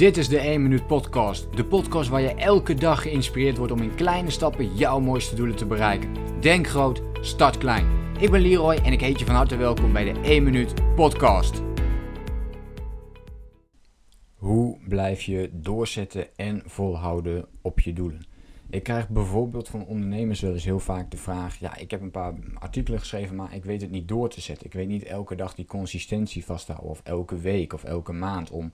Dit 0.00 0.16
is 0.16 0.28
de 0.28 0.38
1 0.38 0.62
Minuut 0.62 0.86
Podcast. 0.86 1.56
De 1.56 1.64
podcast 1.64 2.08
waar 2.08 2.20
je 2.20 2.34
elke 2.34 2.74
dag 2.74 3.02
geïnspireerd 3.02 3.56
wordt 3.56 3.72
om 3.72 3.82
in 3.82 3.94
kleine 3.94 4.30
stappen 4.30 4.76
jouw 4.76 5.00
mooiste 5.00 5.34
doelen 5.34 5.56
te 5.56 5.66
bereiken. 5.66 6.14
Denk 6.40 6.66
groot, 6.66 7.02
start 7.20 7.58
klein. 7.58 7.86
Ik 8.18 8.30
ben 8.30 8.40
Leroy 8.40 8.74
en 8.74 8.92
ik 8.92 9.00
heet 9.00 9.18
je 9.18 9.24
van 9.24 9.34
harte 9.34 9.56
welkom 9.56 9.92
bij 9.92 10.12
de 10.12 10.20
1 10.20 10.42
Minuut 10.42 10.94
Podcast. 10.94 11.62
Hoe 14.34 14.78
blijf 14.88 15.22
je 15.22 15.50
doorzetten 15.52 16.36
en 16.36 16.62
volhouden 16.66 17.46
op 17.62 17.80
je 17.80 17.92
doelen? 17.92 18.26
Ik 18.70 18.82
krijg 18.82 19.08
bijvoorbeeld 19.08 19.68
van 19.68 19.86
ondernemers 19.86 20.40
wel 20.40 20.52
eens 20.52 20.64
heel 20.64 20.80
vaak 20.80 21.10
de 21.10 21.16
vraag: 21.16 21.56
ja, 21.56 21.76
ik 21.76 21.90
heb 21.90 22.00
een 22.00 22.10
paar 22.10 22.34
artikelen 22.54 22.98
geschreven, 22.98 23.36
maar 23.36 23.54
ik 23.54 23.64
weet 23.64 23.80
het 23.80 23.90
niet 23.90 24.08
door 24.08 24.28
te 24.28 24.40
zetten. 24.40 24.66
Ik 24.66 24.72
weet 24.72 24.88
niet 24.88 25.04
elke 25.04 25.34
dag 25.34 25.54
die 25.54 25.66
consistentie 25.66 26.44
vasthouden, 26.44 26.90
of 26.90 27.00
elke 27.04 27.36
week 27.36 27.72
of 27.72 27.84
elke 27.84 28.12
maand 28.12 28.50
om 28.50 28.72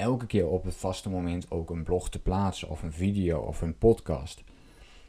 elke 0.00 0.26
keer 0.26 0.48
op 0.48 0.64
het 0.64 0.74
vaste 0.74 1.10
moment 1.10 1.50
ook 1.50 1.70
een 1.70 1.82
blog 1.82 2.10
te 2.10 2.22
plaatsen, 2.22 2.68
of 2.68 2.82
een 2.82 2.92
video 2.92 3.38
of 3.38 3.60
een 3.60 3.78
podcast. 3.78 4.42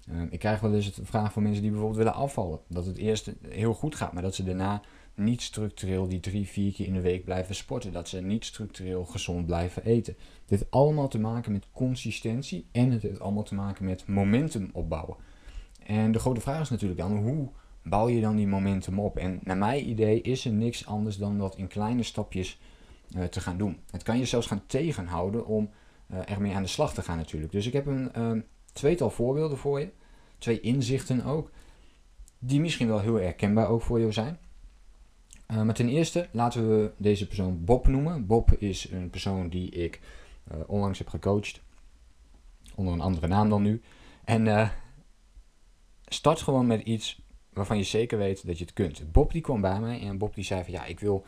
Ehm, 0.08 0.28
ik 0.30 0.40
krijg 0.40 0.60
wel 0.60 0.74
eens 0.74 0.94
de 0.94 1.06
vraag 1.06 1.34
van 1.34 1.44
mensen 1.44 1.62
die 1.62 1.72
bijvoorbeeld 1.72 2.04
willen 2.04 2.20
afvallen. 2.20 2.60
Dat 2.68 2.86
het 2.86 2.98
eerst 2.98 3.32
heel 3.48 3.74
goed 3.74 3.96
gaat, 3.96 4.14
maar 4.14 4.24
dat 4.24 4.36
ze 4.36 4.44
daarna 4.44 4.82
niet 5.16 5.42
structureel 5.42 6.08
die 6.08 6.20
drie, 6.20 6.48
vier 6.48 6.74
keer 6.74 6.88
in 6.88 6.94
de 6.94 7.02
week 7.02 7.24
blijven 7.24 7.56
sporten. 7.56 7.92
Dat 7.92 8.10
ze 8.10 8.22
niet 8.22 8.46
structureel 8.46 9.06
gezond 9.06 9.46
blijven 9.46 9.84
eten. 9.84 10.16
Dit 10.46 10.72
allemaal 10.72 11.08
te 11.08 11.20
maken 11.20 11.52
met 11.52 11.68
consistentie 11.72 12.66
en 12.72 12.92
het 12.92 13.02
heeft 13.02 13.20
allemaal 13.20 13.44
te 13.44 13.56
maken 13.56 13.86
met 13.86 14.08
momentum 14.08 14.70
opbouwen. 14.74 15.16
En 15.86 16.12
de 16.12 16.20
grote 16.20 16.42
vraag 16.42 16.62
is 16.62 16.70
natuurlijk 16.70 17.00
dan, 17.00 17.18
hoe 17.18 17.50
bouw 17.84 18.10
je 18.10 18.22
dan 18.22 18.36
die 18.36 18.48
momentum 18.48 19.00
op? 19.00 19.18
En 19.18 19.40
naar 19.44 19.58
mijn 19.58 19.90
idee 19.90 20.22
is 20.22 20.46
er 20.46 20.52
niks 20.52 20.86
anders 20.86 21.18
dan 21.18 21.38
dat 21.38 21.56
in 21.56 21.68
kleine 21.68 22.04
stapjes 22.04 22.60
te 23.30 23.42
gaan 23.42 23.58
doen. 23.58 23.80
Het 23.92 24.04
kan 24.04 24.18
je 24.18 24.26
zelfs 24.26 24.48
gaan 24.48 24.66
tegenhouden 24.66 25.46
om 25.46 25.70
uh, 26.12 26.18
ermee 26.26 26.54
aan 26.54 26.62
de 26.62 26.68
slag 26.68 26.94
te 26.94 27.02
gaan 27.02 27.18
natuurlijk. 27.18 27.52
Dus 27.52 27.68
ik 27.68 27.74
heb 27.74 27.86
een 27.86 28.12
uh, 28.18 28.42
tweetal 28.74 29.10
voorbeelden 29.10 29.58
voor 29.58 29.80
je. 29.80 29.92
Twee 30.38 30.60
inzichten 30.60 31.26
ook. 31.26 31.52
Die 32.40 32.60
misschien 32.60 32.88
wel 32.88 33.00
heel 33.00 33.16
herkenbaar 33.16 33.68
ook 33.68 33.82
voor 33.82 34.00
jou 34.00 34.12
zijn. 34.12 34.40
Maar 35.48 35.74
ten 35.74 35.90
eerste 35.90 36.30
laten 36.32 36.70
we 36.70 36.92
deze 36.98 37.28
persoon 37.28 37.64
Bob 37.64 37.88
noemen. 37.88 38.26
Bob 38.26 38.52
is 38.52 38.92
een 38.92 39.10
persoon 39.10 39.50
die 39.50 39.70
ik 39.70 40.00
onlangs 40.68 40.98
heb 40.98 41.08
gecoacht. 41.08 41.62
Onder 42.76 42.94
een 42.94 43.02
andere 43.02 43.28
naam 43.28 43.50
dan 43.50 43.62
nu. 43.62 43.82
En 44.24 44.72
start 46.06 46.42
gewoon 46.42 46.68
met 46.68 46.82
iets 46.82 47.22
waarvan 47.54 47.78
je 47.78 47.84
zeker 47.84 48.18
weet 48.18 48.46
dat 48.46 48.58
je 48.58 48.64
het 48.64 48.74
kunt. 48.74 49.12
Bob 49.12 49.32
die 49.32 49.42
kwam 49.42 49.62
bij 49.62 49.80
mij 49.80 50.02
en 50.02 50.18
Bob 50.18 50.36
die 50.36 50.44
zei 50.44 50.64
van 50.64 50.74
ja, 50.74 50.86
ik 50.86 51.00
wil 51.00 51.26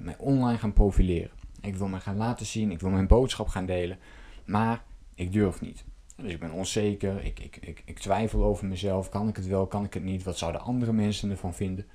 mij 0.00 0.16
online 0.18 0.58
gaan 0.58 0.72
profileren. 0.72 1.30
Ik 1.60 1.76
wil 1.76 1.88
me 1.88 2.00
gaan 2.00 2.16
laten 2.16 2.46
zien, 2.46 2.70
ik 2.70 2.80
wil 2.80 2.90
mijn 2.90 3.06
boodschap 3.06 3.48
gaan 3.48 3.66
delen. 3.66 3.98
Maar 4.44 4.84
ik 5.14 5.32
durf 5.32 5.60
niet. 5.60 5.84
Dus 6.16 6.32
ik 6.32 6.40
ben 6.40 6.52
onzeker, 6.52 7.24
ik, 7.24 7.40
ik, 7.40 7.56
ik, 7.60 7.82
ik 7.84 7.98
twijfel 7.98 8.44
over 8.44 8.66
mezelf. 8.66 9.08
Kan 9.08 9.28
ik 9.28 9.36
het 9.36 9.46
wel, 9.46 9.66
kan 9.66 9.84
ik 9.84 9.94
het 9.94 10.04
niet? 10.04 10.22
Wat 10.22 10.38
zouden 10.38 10.60
andere 10.60 10.92
mensen 10.92 11.30
ervan 11.30 11.54
vinden? 11.54 11.86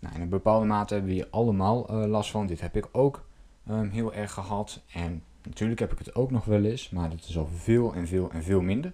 Nou, 0.00 0.14
in 0.14 0.20
een 0.20 0.28
bepaalde 0.28 0.66
mate 0.66 0.94
hebben 0.94 1.10
we 1.12 1.16
hier 1.16 1.28
allemaal 1.30 1.90
uh, 1.90 2.06
last 2.06 2.30
van. 2.30 2.46
Dit 2.46 2.60
heb 2.60 2.76
ik 2.76 2.88
ook 2.92 3.26
um, 3.70 3.90
heel 3.90 4.14
erg 4.14 4.32
gehad. 4.32 4.82
En 4.92 5.22
natuurlijk 5.42 5.80
heb 5.80 5.92
ik 5.92 5.98
het 5.98 6.14
ook 6.14 6.30
nog 6.30 6.44
wel 6.44 6.64
eens, 6.64 6.90
maar 6.90 7.10
dat 7.10 7.24
is 7.28 7.38
al 7.38 7.46
veel 7.46 7.94
en 7.94 8.06
veel 8.06 8.30
en 8.30 8.42
veel 8.42 8.60
minder. 8.60 8.92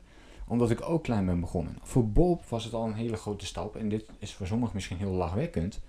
Omdat 0.48 0.70
ik 0.70 0.88
ook 0.88 1.02
klein 1.02 1.26
ben 1.26 1.40
begonnen. 1.40 1.76
Voor 1.82 2.08
Bob 2.08 2.44
was 2.44 2.64
het 2.64 2.74
al 2.74 2.86
een 2.86 2.94
hele 2.94 3.16
grote 3.16 3.46
stap. 3.46 3.76
En 3.76 3.88
dit 3.88 4.10
is 4.18 4.34
voor 4.34 4.46
sommigen 4.46 4.74
misschien 4.74 4.96
heel 4.96 5.12
lachwekkend. 5.12 5.80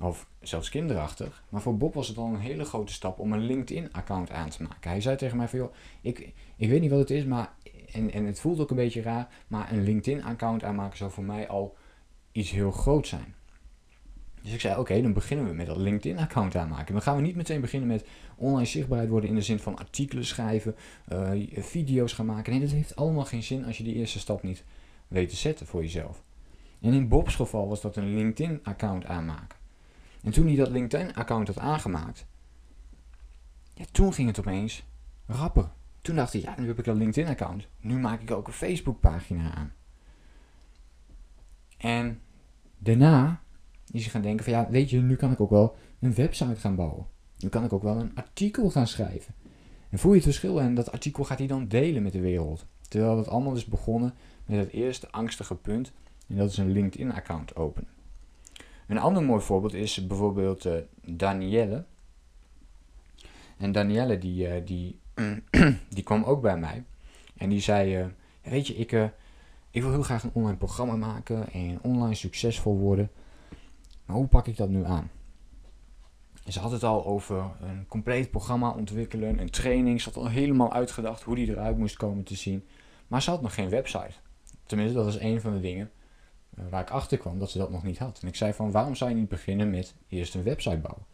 Of 0.00 0.28
zelfs 0.40 0.68
kinderachtig. 0.68 1.44
Maar 1.48 1.60
voor 1.60 1.76
Bob 1.76 1.94
was 1.94 2.08
het 2.08 2.16
al 2.16 2.26
een 2.26 2.40
hele 2.40 2.64
grote 2.64 2.92
stap 2.92 3.18
om 3.18 3.32
een 3.32 3.46
LinkedIn-account 3.46 4.30
aan 4.30 4.48
te 4.48 4.62
maken. 4.62 4.90
Hij 4.90 5.00
zei 5.00 5.16
tegen 5.16 5.36
mij 5.36 5.48
van, 5.48 5.58
joh, 5.58 5.74
ik, 6.00 6.32
ik 6.56 6.68
weet 6.68 6.80
niet 6.80 6.90
wat 6.90 6.98
het 6.98 7.10
is, 7.10 7.24
maar... 7.24 7.54
En, 7.92 8.12
en 8.12 8.24
het 8.24 8.40
voelt 8.40 8.60
ook 8.60 8.70
een 8.70 8.76
beetje 8.76 9.02
raar, 9.02 9.28
maar 9.48 9.72
een 9.72 9.82
LinkedIn-account 9.82 10.64
aanmaken 10.64 10.96
zou 10.96 11.10
voor 11.10 11.24
mij 11.24 11.48
al 11.48 11.76
iets 12.32 12.50
heel 12.50 12.70
groot 12.70 13.06
zijn. 13.06 13.34
Dus 14.42 14.52
ik 14.54 14.60
zei, 14.60 14.78
oké, 14.78 15.02
dan 15.02 15.12
beginnen 15.12 15.46
we 15.46 15.52
met 15.52 15.66
dat 15.66 15.76
LinkedIn-account 15.76 16.56
aanmaken. 16.56 16.92
Dan 16.92 17.02
gaan 17.02 17.16
we 17.16 17.22
niet 17.22 17.36
meteen 17.36 17.60
beginnen 17.60 17.88
met 17.88 18.06
online 18.36 18.66
zichtbaarheid 18.66 19.10
worden 19.10 19.30
in 19.30 19.36
de 19.36 19.42
zin 19.42 19.58
van 19.58 19.76
artikelen 19.76 20.24
schrijven, 20.24 20.76
uh, 21.12 21.30
video's 21.52 22.12
gaan 22.12 22.26
maken. 22.26 22.52
Nee, 22.52 22.60
dat 22.60 22.70
heeft 22.70 22.96
allemaal 22.96 23.24
geen 23.24 23.42
zin 23.42 23.64
als 23.64 23.78
je 23.78 23.84
die 23.84 23.94
eerste 23.94 24.18
stap 24.18 24.42
niet 24.42 24.64
weet 25.08 25.28
te 25.28 25.36
zetten 25.36 25.66
voor 25.66 25.82
jezelf. 25.82 26.22
En 26.80 26.92
in 26.92 27.08
Bob's 27.08 27.34
geval 27.34 27.68
was 27.68 27.80
dat 27.80 27.96
een 27.96 28.14
LinkedIn-account 28.14 29.04
aanmaken. 29.04 29.55
En 30.26 30.32
toen 30.32 30.46
hij 30.46 30.56
dat 30.56 30.68
LinkedIn-account 30.70 31.46
had 31.46 31.58
aangemaakt, 31.58 32.26
ja, 33.74 33.84
toen 33.92 34.12
ging 34.12 34.28
het 34.28 34.38
opeens 34.38 34.84
rapper. 35.26 35.70
Toen 36.00 36.16
dacht 36.16 36.32
hij, 36.32 36.42
ja, 36.42 36.54
nu 36.58 36.66
heb 36.66 36.78
ik 36.78 36.84
dat 36.84 36.96
LinkedIn-account. 36.96 37.68
Nu 37.80 37.98
maak 37.98 38.20
ik 38.20 38.30
ook 38.30 38.46
een 38.46 38.52
Facebook-pagina 38.52 39.54
aan. 39.54 39.72
En 41.76 42.20
daarna 42.78 43.40
die 43.84 44.02
zich 44.02 44.10
gaan 44.10 44.22
denken 44.22 44.44
van 44.44 44.52
ja, 44.52 44.70
weet 44.70 44.90
je, 44.90 45.00
nu 45.00 45.16
kan 45.16 45.32
ik 45.32 45.40
ook 45.40 45.50
wel 45.50 45.76
een 46.00 46.14
website 46.14 46.56
gaan 46.56 46.76
bouwen. 46.76 47.06
Nu 47.38 47.48
kan 47.48 47.64
ik 47.64 47.72
ook 47.72 47.82
wel 47.82 47.96
een 47.96 48.14
artikel 48.14 48.70
gaan 48.70 48.86
schrijven. 48.86 49.34
En 49.90 49.98
voel 49.98 50.10
je 50.10 50.16
het 50.16 50.26
verschil 50.26 50.60
en 50.60 50.74
dat 50.74 50.92
artikel 50.92 51.24
gaat 51.24 51.38
hij 51.38 51.46
dan 51.46 51.68
delen 51.68 52.02
met 52.02 52.12
de 52.12 52.20
wereld. 52.20 52.66
Terwijl 52.88 53.16
het 53.16 53.28
allemaal 53.28 53.54
is 53.54 53.64
begonnen 53.64 54.14
met 54.46 54.58
het 54.58 54.70
eerste 54.70 55.10
angstige 55.10 55.54
punt 55.54 55.92
en 56.28 56.36
dat 56.36 56.50
is 56.50 56.58
een 56.58 56.72
LinkedIn-account 56.72 57.56
openen. 57.56 57.94
Een 58.86 58.98
ander 58.98 59.22
mooi 59.22 59.42
voorbeeld 59.42 59.74
is 59.74 60.06
bijvoorbeeld 60.06 60.64
uh, 60.64 60.74
Danielle. 61.04 61.84
En 63.56 63.72
Danielle 63.72 64.18
die, 64.18 64.48
uh, 64.48 64.66
die, 64.66 65.00
die 65.94 66.02
kwam 66.04 66.24
ook 66.24 66.42
bij 66.42 66.58
mij 66.58 66.84
en 67.36 67.48
die 67.48 67.60
zei, 67.60 68.00
uh, 68.00 68.06
weet 68.42 68.66
je, 68.66 68.74
ik, 68.74 68.92
ik 69.70 69.82
wil 69.82 69.90
heel 69.90 70.02
graag 70.02 70.22
een 70.22 70.30
online 70.32 70.56
programma 70.56 70.96
maken 70.96 71.52
en 71.52 71.78
online 71.82 72.14
succesvol 72.14 72.78
worden. 72.78 73.10
Maar 74.04 74.16
hoe 74.16 74.26
pak 74.26 74.46
ik 74.46 74.56
dat 74.56 74.68
nu 74.68 74.84
aan? 74.84 75.10
Ze 76.46 76.60
had 76.60 76.70
het 76.70 76.82
al 76.82 77.06
over 77.06 77.36
een 77.60 77.86
compleet 77.88 78.30
programma 78.30 78.70
ontwikkelen, 78.70 79.38
een 79.38 79.50
training. 79.50 80.00
Ze 80.00 80.08
had 80.08 80.22
al 80.22 80.28
helemaal 80.28 80.72
uitgedacht 80.72 81.22
hoe 81.22 81.34
die 81.34 81.48
eruit 81.48 81.78
moest 81.78 81.96
komen 81.96 82.24
te 82.24 82.34
zien. 82.34 82.64
Maar 83.06 83.22
ze 83.22 83.30
had 83.30 83.42
nog 83.42 83.54
geen 83.54 83.68
website. 83.68 84.14
Tenminste, 84.66 84.96
dat 84.96 85.04
was 85.04 85.20
een 85.20 85.40
van 85.40 85.52
de 85.52 85.60
dingen 85.60 85.90
eh, 85.90 86.05
waar 86.70 86.82
ik 86.82 86.90
achter 86.90 87.18
kwam 87.18 87.38
dat 87.38 87.50
ze 87.50 87.58
dat 87.58 87.70
nog 87.70 87.82
niet 87.82 87.98
had. 87.98 88.18
En 88.22 88.28
ik 88.28 88.34
zei 88.34 88.52
van 88.52 88.70
waarom 88.70 88.94
zou 88.94 89.10
je 89.10 89.16
niet 89.16 89.28
beginnen 89.28 89.70
met 89.70 89.94
eerst 90.08 90.34
een 90.34 90.42
website 90.42 90.78
bouwen? 90.78 91.04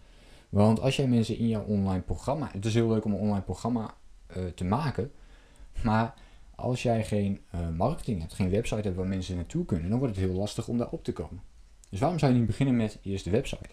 Want 0.48 0.80
als 0.80 0.96
jij 0.96 1.06
mensen 1.06 1.38
in 1.38 1.48
jouw 1.48 1.64
online 1.64 2.02
programma. 2.02 2.48
Het 2.52 2.64
is 2.64 2.74
heel 2.74 2.88
leuk 2.88 3.04
om 3.04 3.12
een 3.12 3.18
online 3.18 3.42
programma 3.42 3.94
uh, 4.36 4.44
te 4.46 4.64
maken. 4.64 5.12
Maar 5.82 6.14
als 6.54 6.82
jij 6.82 7.04
geen 7.04 7.40
uh, 7.54 7.68
marketing 7.68 8.20
hebt, 8.20 8.34
geen 8.34 8.50
website 8.50 8.82
hebt 8.82 8.96
waar 8.96 9.06
mensen 9.06 9.36
naartoe 9.36 9.64
kunnen, 9.64 9.90
dan 9.90 9.98
wordt 9.98 10.16
het 10.16 10.24
heel 10.24 10.34
lastig 10.34 10.68
om 10.68 10.78
daar 10.78 10.90
op 10.90 11.04
te 11.04 11.12
komen. 11.12 11.42
Dus 11.90 12.00
waarom 12.00 12.18
zou 12.18 12.32
je 12.32 12.38
niet 12.38 12.46
beginnen 12.46 12.76
met 12.76 12.98
eerst 13.02 13.24
de 13.24 13.30
website? 13.30 13.68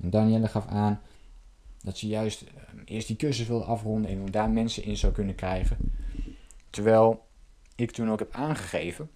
En 0.00 0.10
Danielle 0.10 0.48
gaf 0.48 0.66
aan 0.66 1.00
dat 1.82 1.98
ze 1.98 2.06
juist 2.06 2.42
uh, 2.42 2.48
eerst 2.84 3.06
die 3.06 3.16
cursus 3.16 3.46
wilde 3.46 3.64
afronden 3.64 4.10
en 4.10 4.30
daar 4.30 4.50
mensen 4.50 4.84
in 4.84 4.96
zou 4.96 5.12
kunnen 5.12 5.34
krijgen. 5.34 5.76
Terwijl 6.70 7.26
ik 7.74 7.90
toen 7.90 8.10
ook 8.10 8.18
heb 8.18 8.32
aangegeven 8.32 9.10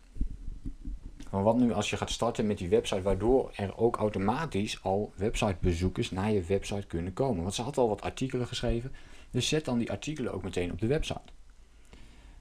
van 1.29 1.43
wat 1.43 1.57
nu 1.57 1.73
als 1.73 1.91
je 1.91 1.97
gaat 1.97 2.11
starten 2.11 2.47
met 2.47 2.59
die 2.59 2.69
website, 2.69 3.03
waardoor 3.03 3.51
er 3.55 3.77
ook 3.77 3.97
automatisch 3.97 4.83
al 4.83 5.13
websitebezoekers 5.17 6.11
naar 6.11 6.31
je 6.31 6.43
website 6.43 6.87
kunnen 6.87 7.13
komen. 7.13 7.43
Want 7.43 7.55
ze 7.55 7.63
had 7.63 7.79
al 7.79 7.89
wat 7.89 8.03
artikelen 8.03 8.47
geschreven, 8.47 8.93
dus 9.31 9.49
zet 9.49 9.65
dan 9.65 9.79
die 9.79 9.91
artikelen 9.91 10.33
ook 10.33 10.43
meteen 10.43 10.73
op 10.73 10.81
de 10.81 10.87
website. 10.87 11.33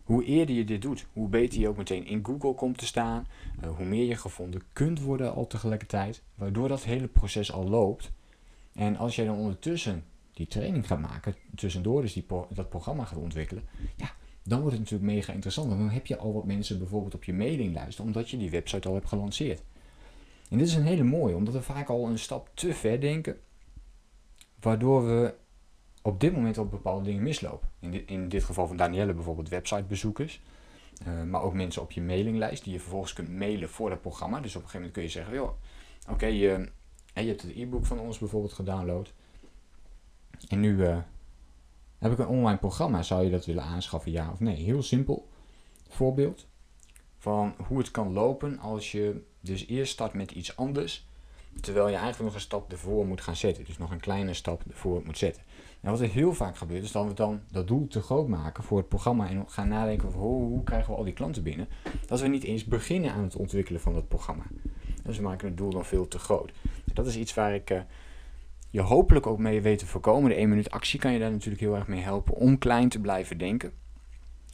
Hoe 0.03 0.23
eerder 0.23 0.55
je 0.55 0.63
dit 0.63 0.81
doet, 0.81 1.05
hoe 1.13 1.29
beter 1.29 1.59
je 1.59 1.67
ook 1.67 1.77
meteen 1.77 2.05
in 2.05 2.25
Google 2.25 2.53
komt 2.53 2.77
te 2.77 2.85
staan, 2.85 3.27
uh, 3.63 3.69
hoe 3.75 3.85
meer 3.85 4.05
je 4.05 4.15
gevonden 4.15 4.61
kunt 4.73 5.01
worden 5.01 5.33
al 5.33 5.47
tegelijkertijd, 5.47 6.21
waardoor 6.35 6.67
dat 6.67 6.83
hele 6.83 7.07
proces 7.07 7.51
al 7.51 7.69
loopt. 7.69 8.11
En 8.73 8.97
als 8.97 9.15
jij 9.15 9.25
dan 9.25 9.37
ondertussen 9.37 10.03
die 10.33 10.47
training 10.47 10.87
gaat 10.87 10.99
maken, 10.99 11.35
tussendoor 11.55 12.01
dus 12.01 12.13
die 12.13 12.25
dat 12.49 12.69
programma 12.69 13.05
gaat 13.05 13.17
ontwikkelen, 13.17 13.63
ja, 13.95 14.11
dan 14.47 14.61
wordt 14.61 14.77
het 14.77 14.83
natuurlijk 14.83 15.11
mega 15.11 15.33
interessant. 15.33 15.67
Want 15.67 15.79
dan 15.79 15.89
heb 15.89 16.05
je 16.05 16.17
al 16.17 16.33
wat 16.33 16.45
mensen 16.45 16.77
bijvoorbeeld 16.77 17.13
op 17.13 17.23
je 17.23 17.33
mailinglijst, 17.33 17.99
omdat 17.99 18.29
je 18.29 18.37
die 18.37 18.49
website 18.49 18.87
al 18.87 18.93
hebt 18.93 19.07
gelanceerd. 19.07 19.63
En 20.49 20.57
dit 20.57 20.67
is 20.67 20.75
een 20.75 20.83
hele 20.83 21.03
mooie, 21.03 21.35
omdat 21.35 21.53
we 21.53 21.61
vaak 21.61 21.89
al 21.89 22.07
een 22.07 22.19
stap 22.19 22.49
te 22.53 22.73
ver 22.73 23.01
denken, 23.01 23.39
waardoor 24.59 25.05
we 25.05 25.33
op 26.01 26.19
dit 26.19 26.33
moment 26.33 26.57
op 26.57 26.71
bepaalde 26.71 27.05
dingen 27.05 27.23
mislopen. 27.23 27.69
In 27.79 27.91
dit, 27.91 28.09
in 28.09 28.29
dit 28.29 28.43
geval 28.43 28.67
van 28.67 28.77
Danielle 28.77 29.13
bijvoorbeeld 29.13 29.49
websitebezoekers. 29.49 30.41
Uh, 31.07 31.23
maar 31.23 31.41
ook 31.41 31.53
mensen 31.53 31.81
op 31.81 31.91
je 31.91 32.01
mailinglijst 32.01 32.63
die 32.63 32.73
je 32.73 32.79
vervolgens 32.79 33.13
kunt 33.13 33.29
mailen 33.29 33.69
voor 33.69 33.89
dat 33.89 34.01
programma. 34.01 34.39
Dus 34.39 34.55
op 34.55 34.63
een 34.63 34.69
gegeven 34.69 34.79
moment 34.79 34.93
kun 34.93 35.03
je 35.03 35.09
zeggen, 35.09 35.33
joh, 35.33 35.49
oké, 36.01 36.13
okay, 36.13 36.33
je, 36.33 36.69
je 37.13 37.27
hebt 37.27 37.41
het 37.41 37.55
e-book 37.55 37.85
van 37.85 37.99
ons 37.99 38.17
bijvoorbeeld 38.17 38.53
gedownload. 38.53 39.13
En 40.47 40.59
nu 40.59 40.75
uh, 40.75 40.97
heb 41.97 42.11
ik 42.11 42.19
een 42.19 42.27
online 42.27 42.57
programma. 42.57 43.01
Zou 43.01 43.23
je 43.23 43.29
dat 43.29 43.45
willen 43.45 43.63
aanschaffen, 43.63 44.11
ja 44.11 44.31
of 44.31 44.39
nee? 44.39 44.55
Heel 44.55 44.83
simpel 44.83 45.27
voorbeeld 45.87 46.45
van 47.17 47.55
hoe 47.67 47.77
het 47.77 47.91
kan 47.91 48.13
lopen 48.13 48.59
als 48.59 48.91
je 48.91 49.23
dus 49.39 49.67
eerst 49.67 49.91
start 49.91 50.13
met 50.13 50.31
iets 50.31 50.57
anders 50.57 51.07
Terwijl 51.61 51.87
je 51.87 51.95
eigenlijk 51.95 52.23
nog 52.23 52.33
een 52.33 52.41
stap 52.41 52.71
ervoor 52.71 53.05
moet 53.05 53.21
gaan 53.21 53.35
zetten. 53.35 53.65
Dus 53.65 53.77
nog 53.77 53.91
een 53.91 53.99
kleine 53.99 54.33
stap 54.33 54.61
ervoor 54.69 55.01
moet 55.05 55.17
zetten. 55.17 55.43
En 55.81 55.91
wat 55.91 55.99
er 55.99 56.09
heel 56.09 56.33
vaak 56.33 56.57
gebeurt, 56.57 56.83
is 56.83 56.91
dat 56.91 57.05
we 57.05 57.13
dan 57.13 57.41
dat 57.51 57.67
doel 57.67 57.87
te 57.87 58.01
groot 58.01 58.27
maken 58.27 58.63
voor 58.63 58.77
het 58.77 58.87
programma 58.87 59.29
en 59.29 59.43
gaan 59.47 59.67
nadenken 59.67 60.07
over 60.07 60.19
hoe, 60.19 60.43
hoe 60.43 60.63
krijgen 60.63 60.91
we 60.91 60.97
al 60.97 61.03
die 61.03 61.13
klanten 61.13 61.43
binnen. 61.43 61.67
Dat 62.05 62.19
we 62.19 62.27
niet 62.27 62.43
eens 62.43 62.65
beginnen 62.65 63.11
aan 63.11 63.23
het 63.23 63.35
ontwikkelen 63.35 63.81
van 63.81 63.93
dat 63.93 64.07
programma. 64.07 64.43
Dus 65.03 65.17
we 65.17 65.23
maken 65.23 65.47
het 65.47 65.57
doel 65.57 65.71
dan 65.71 65.85
veel 65.85 66.07
te 66.07 66.19
groot. 66.19 66.51
Dat 66.93 67.07
is 67.07 67.17
iets 67.17 67.33
waar 67.33 67.55
ik 67.55 67.69
uh, 67.69 67.81
je 68.69 68.81
hopelijk 68.81 69.27
ook 69.27 69.39
mee 69.39 69.61
weet 69.61 69.79
te 69.79 69.85
voorkomen. 69.85 70.29
De 70.29 70.35
1 70.35 70.49
minuut 70.49 70.71
actie 70.71 70.99
kan 70.99 71.13
je 71.13 71.19
daar 71.19 71.31
natuurlijk 71.31 71.61
heel 71.61 71.75
erg 71.75 71.87
mee 71.87 72.01
helpen 72.01 72.33
om 72.33 72.57
klein 72.57 72.89
te 72.89 72.99
blijven 72.99 73.37
denken. 73.37 73.71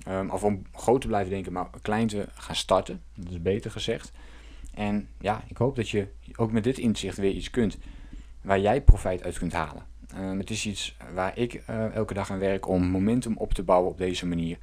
Um, 0.08 0.30
of 0.30 0.44
om 0.44 0.62
groot 0.72 1.02
te 1.02 1.08
blijven 1.08 1.32
denken, 1.32 1.54
maar 1.54 1.70
klein 1.82 2.08
te 2.08 2.28
gaan 2.34 2.56
starten. 2.56 3.02
Dat 3.16 3.32
is 3.32 3.42
beter 3.42 3.72
gezegd. 3.72 4.12
En 4.74 5.08
ja, 5.20 5.44
ik 5.48 5.58
hoop 5.58 5.76
dat 5.76 5.90
je 5.90 6.08
ook 6.36 6.52
met 6.52 6.64
dit 6.64 6.78
inzicht 6.78 7.18
weer 7.18 7.32
iets 7.32 7.50
kunt 7.50 7.78
waar 8.42 8.60
jij 8.60 8.82
profijt 8.82 9.24
uit 9.24 9.38
kunt 9.38 9.54
halen. 9.54 9.86
Um, 10.16 10.40
het 10.40 10.50
is 10.50 10.66
iets 10.66 10.98
waar 11.14 11.38
ik 11.38 11.64
uh, 11.70 11.96
elke 11.96 12.14
dag 12.14 12.32
aan 12.32 12.40
werk 12.40 12.68
om 12.68 12.84
momentum 12.84 13.38
op 13.38 13.54
te 13.54 13.64
bouwen 13.64 13.92
op 13.92 13.98
deze 13.98 14.26
manier. 14.26 14.58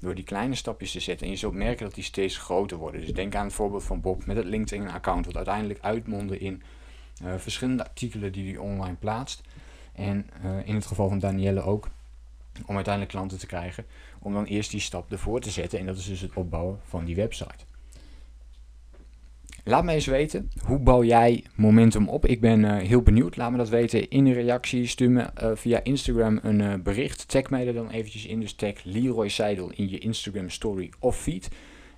Door 0.00 0.14
die 0.14 0.24
kleine 0.24 0.54
stapjes 0.54 0.92
te 0.92 1.00
zetten. 1.00 1.26
En 1.26 1.32
je 1.32 1.38
zult 1.38 1.54
merken 1.54 1.84
dat 1.84 1.94
die 1.94 2.04
steeds 2.04 2.38
groter 2.38 2.76
worden. 2.76 3.00
Dus 3.00 3.12
denk 3.12 3.34
aan 3.34 3.44
het 3.44 3.54
voorbeeld 3.54 3.84
van 3.84 4.00
Bob 4.00 4.26
met 4.26 4.36
het 4.36 4.44
LinkedIn-account, 4.44 5.26
wat 5.26 5.36
uiteindelijk 5.36 5.78
uitmondde 5.80 6.38
in 6.38 6.62
verschillende 7.36 7.84
artikelen 7.84 8.32
die 8.32 8.50
hij 8.50 8.56
online 8.56 8.96
plaatst. 8.96 9.42
En 9.96 10.26
uh, 10.44 10.50
in 10.64 10.74
het 10.74 10.86
geval 10.86 11.08
van 11.08 11.18
Danielle 11.18 11.62
ook, 11.62 11.88
om 12.66 12.74
uiteindelijk 12.74 13.14
klanten 13.14 13.38
te 13.38 13.46
krijgen. 13.46 13.84
Om 14.18 14.32
dan 14.32 14.44
eerst 14.44 14.70
die 14.70 14.80
stap 14.80 15.12
ervoor 15.12 15.40
te 15.40 15.50
zetten. 15.50 15.78
En 15.78 15.86
dat 15.86 15.96
is 15.96 16.06
dus 16.06 16.20
het 16.20 16.34
opbouwen 16.34 16.80
van 16.84 17.04
die 17.04 17.16
website. 17.16 17.64
Laat 19.64 19.84
me 19.84 19.92
eens 19.92 20.06
weten, 20.06 20.50
hoe 20.64 20.78
bouw 20.78 21.04
jij 21.04 21.44
momentum 21.54 22.08
op? 22.08 22.26
Ik 22.26 22.40
ben 22.40 22.60
uh, 22.60 22.76
heel 22.76 23.02
benieuwd. 23.02 23.36
Laat 23.36 23.50
me 23.50 23.56
dat 23.56 23.68
weten 23.68 24.10
in 24.10 24.24
de 24.24 24.32
reactie. 24.32 24.86
Stuur 24.86 25.10
me 25.10 25.30
via 25.54 25.80
Instagram 25.82 26.38
een 26.42 26.82
bericht. 26.82 27.28
Tag 27.28 27.50
mij 27.50 27.66
er 27.66 27.74
dan 27.74 27.90
eventjes 27.90 28.26
in. 28.26 28.40
Dus 28.40 28.54
tag 28.54 28.84
Leroy 28.84 29.28
Seidel 29.28 29.70
in 29.74 29.88
je 29.88 29.98
Instagram 29.98 30.50
story 30.50 30.90
of 30.98 31.16
feed. 31.16 31.48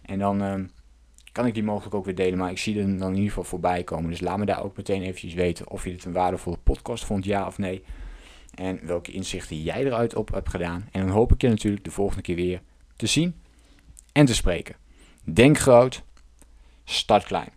En 0.02 0.18
dan 0.18 0.42
ehm, 0.42 0.64
kan 1.32 1.46
ik 1.46 1.54
die 1.54 1.62
mogelijk 1.62 1.94
ook 1.94 2.04
weer 2.04 2.14
delen. 2.14 2.38
Maar 2.38 2.50
ik 2.50 2.58
zie 2.58 2.78
er 2.78 2.98
dan 2.98 3.08
in 3.08 3.14
ieder 3.14 3.28
geval 3.28 3.44
voorbij 3.44 3.84
komen. 3.84 4.10
Dus 4.10 4.20
laat 4.20 4.38
me 4.38 4.44
daar 4.44 4.64
ook 4.64 4.76
meteen 4.76 5.02
eventjes 5.02 5.34
weten 5.34 5.70
of 5.70 5.84
je 5.84 5.90
dit 5.90 6.04
een 6.04 6.12
waardevolle 6.12 6.58
podcast 6.62 7.04
vond, 7.04 7.24
ja 7.24 7.46
of 7.46 7.58
nee. 7.58 7.82
En 8.54 8.80
welke 8.82 9.12
inzichten 9.12 9.62
jij 9.62 9.84
eruit 9.84 10.14
op 10.14 10.32
hebt 10.32 10.48
gedaan. 10.48 10.88
En 10.92 11.00
dan 11.00 11.10
hoop 11.10 11.32
ik 11.32 11.40
je 11.40 11.48
natuurlijk 11.48 11.84
de 11.84 11.90
volgende 11.90 12.22
keer 12.22 12.36
weer 12.36 12.60
te 12.96 13.06
zien 13.06 13.34
en 14.12 14.26
te 14.26 14.34
spreken. 14.34 14.76
Denk 15.24 15.58
groot, 15.58 16.02
start 16.84 17.24
klein. 17.24 17.48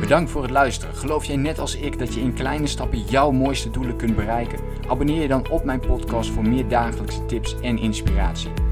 Bedankt 0.00 0.30
voor 0.30 0.42
het 0.42 0.50
luisteren. 0.50 0.94
Geloof 0.94 1.24
jij 1.24 1.36
net 1.36 1.58
als 1.58 1.76
ik 1.76 1.98
dat 1.98 2.14
je 2.14 2.20
in 2.20 2.34
kleine 2.34 2.66
stappen 2.66 3.04
jouw 3.04 3.30
mooiste 3.30 3.70
doelen 3.70 3.96
kunt 3.96 4.16
bereiken? 4.16 4.58
Abonneer 4.88 5.22
je 5.22 5.28
dan 5.28 5.48
op 5.50 5.64
mijn 5.64 5.80
podcast 5.80 6.30
voor 6.30 6.48
meer 6.48 6.68
dagelijkse 6.68 7.26
tips 7.26 7.60
en 7.60 7.78
inspiratie. 7.78 8.71